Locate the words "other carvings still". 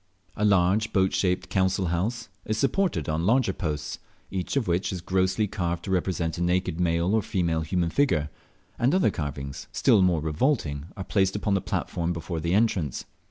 8.95-10.01